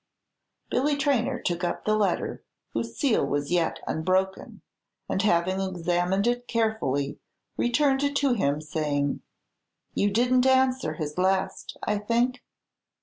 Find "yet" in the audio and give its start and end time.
3.51-3.81